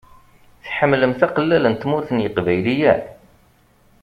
Tḥemmlemt 0.65 1.21
aqellal 1.25 1.65
n 1.67 1.75
Tmurt 1.75 2.09
n 2.11 2.23
yeqbayliyen? 2.23 3.01